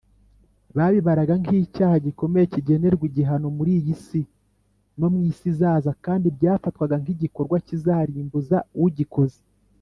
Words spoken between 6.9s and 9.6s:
nk’igikorwa kizarimbuza ugikoze